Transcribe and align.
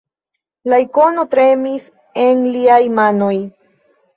La 0.71 0.79
Ikono 0.83 1.25
tremis 1.35 1.87
en 2.25 2.43
liaj 2.57 2.81
manoj. 3.03 3.33